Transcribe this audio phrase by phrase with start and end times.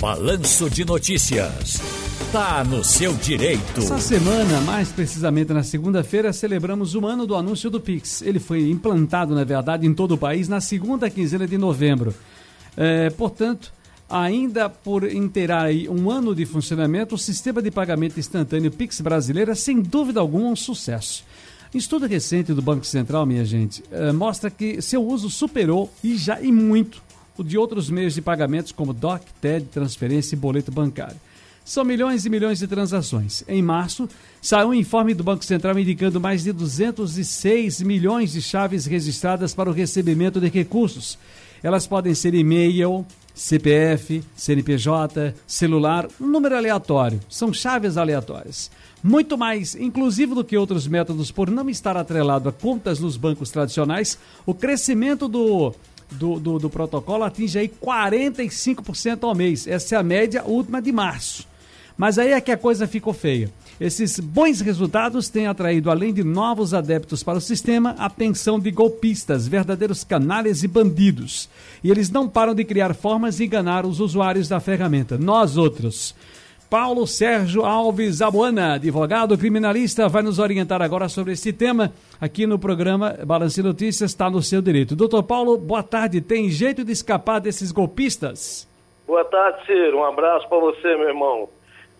[0.00, 1.82] Balanço de Notícias.
[2.30, 3.80] Tá no seu direito.
[3.80, 8.22] Essa semana, mais precisamente na segunda-feira, celebramos o ano do anúncio do Pix.
[8.22, 12.14] Ele foi implantado, na verdade, em todo o país na segunda quinzena de novembro.
[12.76, 13.72] É, portanto,
[14.08, 19.54] ainda por inteirar um ano de funcionamento, o sistema de pagamento instantâneo Pix brasileiro é,
[19.56, 21.24] sem dúvida alguma, um sucesso.
[21.74, 26.40] Estudo recente do Banco Central, minha gente, é, mostra que seu uso superou e já
[26.40, 27.07] e muito
[27.44, 31.16] de outros meios de pagamentos como DOC, TED, transferência e boleto bancário.
[31.64, 33.44] São milhões e milhões de transações.
[33.46, 34.08] Em março,
[34.40, 39.68] saiu um informe do Banco Central indicando mais de 206 milhões de chaves registradas para
[39.68, 41.18] o recebimento de recursos.
[41.62, 47.20] Elas podem ser e-mail, CPF, CNPJ, celular, um número aleatório.
[47.28, 48.70] São chaves aleatórias.
[49.02, 53.50] Muito mais inclusive do que outros métodos por não estar atrelado a contas nos bancos
[53.50, 55.74] tradicionais, o crescimento do
[56.10, 59.66] do, do, do, protocolo atinge aí 45% ao mês.
[59.66, 61.46] Essa é a média última de março.
[61.96, 63.50] Mas aí é que a coisa ficou feia.
[63.80, 68.70] Esses bons resultados têm atraído, além de novos adeptos para o sistema, a atenção de
[68.70, 71.48] golpistas, verdadeiros canalhas e bandidos.
[71.82, 75.16] E eles não param de criar formas de enganar os usuários da ferramenta.
[75.16, 76.14] Nós outros.
[76.70, 82.58] Paulo Sérgio Alves Abuana, advogado criminalista, vai nos orientar agora sobre esse tema aqui no
[82.58, 84.94] programa Balance Notícias, está no seu direito.
[84.94, 86.20] Doutor Paulo, boa tarde.
[86.20, 88.68] Tem jeito de escapar desses golpistas?
[89.06, 89.96] Boa tarde, Ciro.
[89.96, 91.48] Um abraço para você, meu irmão.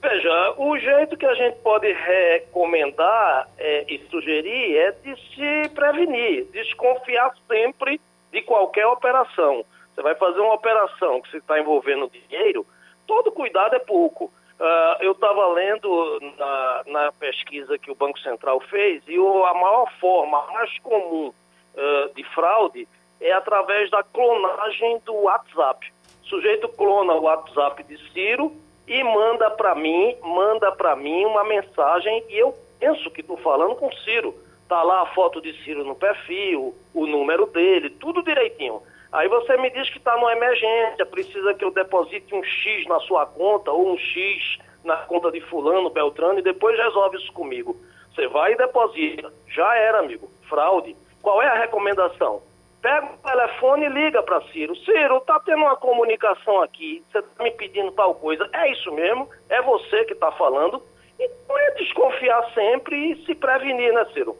[0.00, 6.46] Veja, o jeito que a gente pode recomendar é, e sugerir é de se prevenir,
[6.52, 9.64] desconfiar sempre de qualquer operação.
[9.92, 12.64] Você vai fazer uma operação que você está envolvendo dinheiro,
[13.08, 14.32] todo cuidado é pouco.
[14.62, 19.54] Uh, eu estava lendo na, na, pesquisa que o Banco Central fez e o, a
[19.54, 21.32] maior forma, a mais comum
[21.74, 22.86] uh, de fraude
[23.20, 25.92] é através da clonagem do WhatsApp.
[26.22, 28.52] O sujeito clona o WhatsApp de Ciro
[28.86, 33.74] e manda para mim, manda para mim uma mensagem e eu penso que estou falando
[33.74, 34.32] com Ciro.
[34.68, 38.80] Tá lá a foto de Ciro no perfil, o número dele, tudo direitinho.
[39.12, 42.98] Aí você me diz que está numa emergência, precisa que eu deposite um X na
[43.00, 47.76] sua conta ou um X na conta de fulano, Beltrano e depois resolve isso comigo.
[48.14, 49.32] Você vai e deposita.
[49.48, 50.28] Já era, amigo.
[50.48, 50.96] Fraude.
[51.20, 52.42] Qual é a recomendação?
[52.82, 54.74] pega o telefone e liga para Ciro.
[54.84, 58.46] Ciro, tá tendo uma comunicação aqui, você tá me pedindo tal coisa.
[58.52, 59.28] É isso mesmo?
[59.48, 60.82] É você que está falando?
[61.18, 64.36] Então é desconfiar sempre e se prevenir, né, Ciro?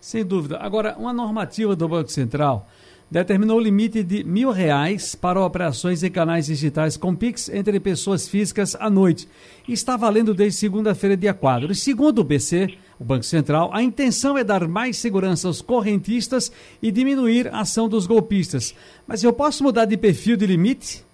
[0.00, 0.58] Sem dúvida.
[0.58, 2.64] Agora, uma normativa do Banco Central
[3.10, 8.28] determinou o limite de mil reais para operações em canais digitais com Pix entre pessoas
[8.28, 9.28] físicas à noite.
[9.68, 11.70] Está valendo desde segunda-feira, dia 4.
[11.70, 16.52] E segundo o BC, o Banco Central, a intenção é dar mais segurança aos correntistas
[16.82, 18.74] e diminuir a ação dos golpistas.
[19.06, 21.04] Mas eu posso mudar de perfil de limite?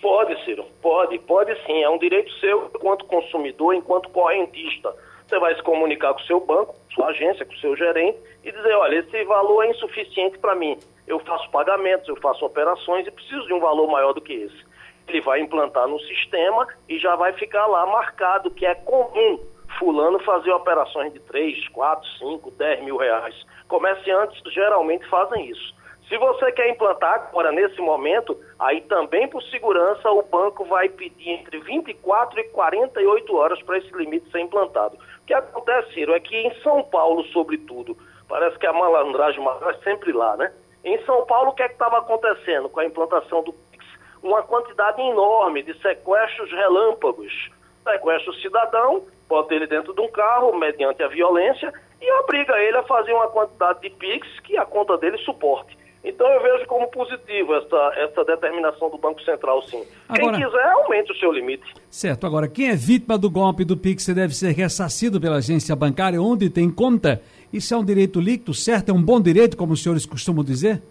[0.00, 0.64] Pode, Ciro.
[0.80, 1.82] Pode, pode sim.
[1.82, 4.94] É um direito seu enquanto consumidor, enquanto correntista.
[5.26, 8.50] Você vai se comunicar com o seu banco, sua agência, com o seu gerente e
[8.50, 10.76] dizer, olha, esse valor é insuficiente para mim.
[11.06, 14.64] Eu faço pagamentos, eu faço operações e preciso de um valor maior do que esse.
[15.06, 19.38] Ele vai implantar no sistema e já vai ficar lá marcado que é comum
[19.78, 23.34] fulano fazer operações de 3, 4, 5, 10 mil reais.
[23.68, 25.76] Comerciantes geralmente fazem isso.
[26.08, 31.30] Se você quer implantar agora, nesse momento, aí também por segurança o banco vai pedir
[31.30, 34.96] entre 24 e 48 horas para esse limite ser implantado.
[34.96, 37.96] O que acontece, Ciro, é que em São Paulo, sobretudo,
[38.28, 40.52] Parece que a malandragem maior é sempre lá, né?
[40.84, 43.84] Em São Paulo, o que é estava acontecendo com a implantação do PIX?
[44.22, 47.50] Uma quantidade enorme de sequestros relâmpagos.
[47.84, 52.76] Sequestra o cidadão, bota ele dentro de um carro, mediante a violência, e obriga ele
[52.76, 55.76] a fazer uma quantidade de PIX que a conta dele suporte.
[56.08, 59.84] Então eu vejo como positivo essa, essa determinação do Banco Central, sim.
[60.08, 61.64] Agora, quem quiser, aumente o seu limite.
[61.90, 62.26] Certo.
[62.26, 66.48] Agora, quem é vítima do golpe do Pix deve ser ressarcido pela agência bancária onde
[66.48, 67.20] tem conta
[67.52, 68.90] isso é um direito líquido, certo?
[68.90, 70.82] É um bom direito, como os senhores costumam dizer?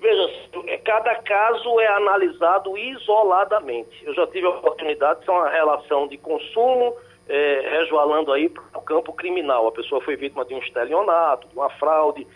[0.00, 0.30] Veja,
[0.66, 4.02] é, cada caso é analisado isoladamente.
[4.04, 6.96] Eu já tive a oportunidade de ser uma relação de consumo,
[7.28, 9.68] é, resvalando aí para o campo criminal.
[9.68, 12.26] A pessoa foi vítima de um estelionato, de uma fraude.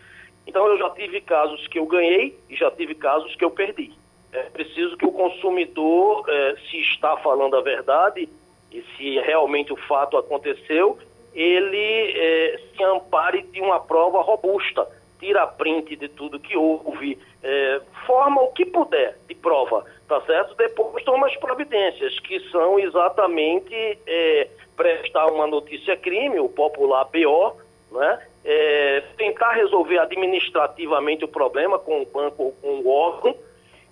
[0.46, 3.92] Então eu já tive casos que eu ganhei e já tive casos que eu perdi.
[4.32, 8.28] É preciso que o consumidor, é, se está falando a verdade
[8.72, 10.98] e se realmente o fato aconteceu,
[11.32, 14.86] ele é, se ampare de uma prova robusta,
[15.20, 20.54] tira print de tudo que houve, é, forma o que puder de prova, tá certo?
[20.56, 23.74] Depois toma as providências, que são exatamente
[24.06, 27.56] é, prestar uma notícia crime, o popular BO,
[27.92, 28.26] né?
[28.44, 33.34] É, tentar resolver administrativamente o problema com o banco ou com o órgão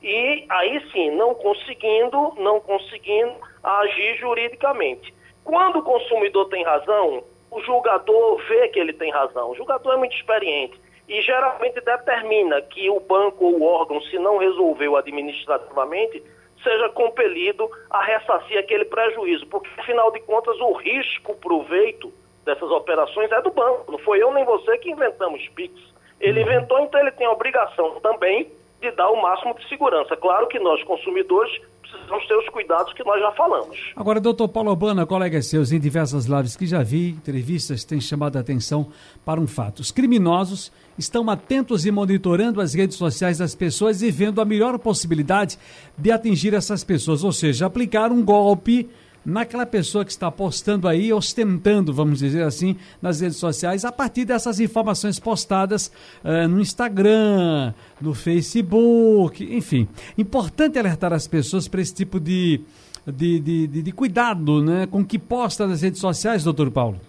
[0.02, 5.14] e aí sim, não conseguindo, não conseguindo agir juridicamente.
[5.44, 9.50] Quando o consumidor tem razão, o julgador vê que ele tem razão.
[9.50, 14.18] O julgador é muito experiente e geralmente determina que o banco ou o órgão, se
[14.18, 16.22] não resolveu administrativamente,
[16.62, 22.12] seja compelido a ressarcir aquele prejuízo, porque afinal de contas o risco proveito
[22.44, 23.92] dessas operações é do banco.
[23.92, 25.72] Não foi eu nem você que inventamos PIX.
[26.20, 26.46] Ele uhum.
[26.46, 28.50] inventou, então ele tem a obrigação também
[28.80, 30.16] de dar o máximo de segurança.
[30.16, 33.92] Claro que nós, consumidores, precisamos ter os cuidados que nós já falamos.
[33.94, 38.36] Agora, doutor Paulo Albana, colegas seus, em diversas lives que já vi, entrevistas, têm chamado
[38.36, 38.90] a atenção
[39.24, 39.80] para um fato.
[39.80, 44.78] Os criminosos estão atentos e monitorando as redes sociais das pessoas e vendo a melhor
[44.78, 45.58] possibilidade
[45.96, 48.90] de atingir essas pessoas, ou seja, aplicar um golpe
[49.24, 54.24] naquela pessoa que está postando aí, ostentando, vamos dizer assim, nas redes sociais, a partir
[54.24, 55.88] dessas informações postadas
[56.24, 59.88] uh, no Instagram, no Facebook, enfim.
[60.18, 62.60] Importante alertar as pessoas para esse tipo de,
[63.06, 67.00] de, de, de, de cuidado né, com que posta nas redes sociais, doutor Paulo.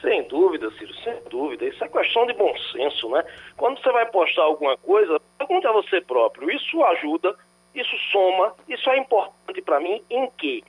[0.00, 1.64] Sem dúvida, Ciro, sem dúvida.
[1.64, 3.24] Isso é questão de bom senso, né?
[3.56, 6.50] Quando você vai postar alguma coisa, pergunta a você próprio.
[6.50, 7.34] Isso ajuda,
[7.74, 10.62] isso soma, isso é importante para mim em quê?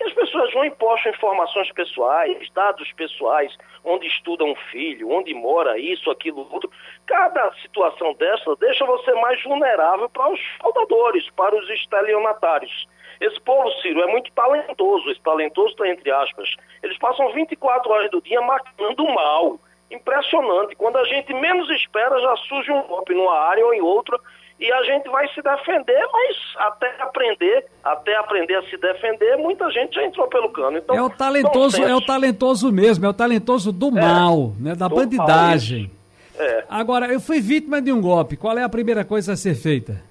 [0.00, 3.54] Que as pessoas vão e postam informações pessoais, dados pessoais,
[3.84, 6.70] onde estuda um filho, onde mora isso, aquilo, outro.
[7.06, 12.88] Cada situação dessa deixa você mais vulnerável para os fraudadores, para os estelionatários.
[13.20, 16.56] Esse povo, Ciro, é muito talentoso, esse talentoso está entre aspas.
[16.82, 19.60] Eles passam 24 horas do dia maquinando mal.
[19.90, 20.76] Impressionante.
[20.76, 24.18] Quando a gente menos espera, já surge um golpe numa área ou em outra
[24.60, 29.70] e a gente vai se defender, mas até aprender, até aprender a se defender, muita
[29.70, 30.76] gente já entrou pelo cano.
[30.76, 34.74] Então, é o talentoso, é o talentoso mesmo, é o talentoso do é, mal, né,
[34.74, 35.90] da bandidagem.
[36.38, 36.64] É.
[36.68, 38.36] Agora, eu fui vítima de um golpe.
[38.36, 40.02] Qual é a primeira coisa a ser feita?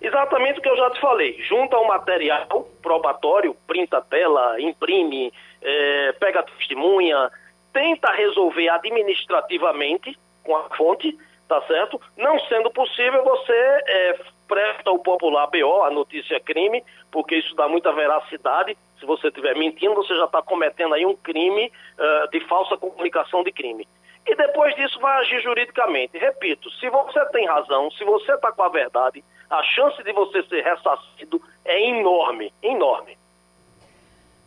[0.00, 1.36] Exatamente o que eu já te falei.
[1.48, 7.30] Junta o um material probatório, printa a tela, imprime, é, pega a testemunha,
[7.72, 11.16] tenta resolver administrativamente com a fonte
[11.48, 12.00] tá certo?
[12.16, 14.18] Não sendo possível, você é,
[14.48, 18.76] presta o popular BO, a notícia crime, porque isso dá muita veracidade.
[18.98, 23.42] Se você estiver mentindo, você já está cometendo aí um crime uh, de falsa comunicação
[23.42, 23.86] de crime.
[24.26, 26.16] E depois disso vai agir juridicamente.
[26.16, 30.42] Repito, se você tem razão, se você está com a verdade, a chance de você
[30.44, 33.18] ser ressarcido é enorme, enorme.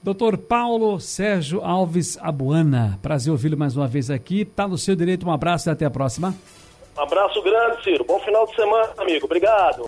[0.02, 4.42] Doutor Paulo Sérgio Alves Abuana, prazer ouvi-lo mais uma vez aqui.
[4.42, 6.34] Está no seu direito, um abraço e até a próxima.
[6.98, 8.04] Um abraço grande, Ciro.
[8.04, 9.26] Bom final de semana, amigo.
[9.26, 9.84] Obrigado.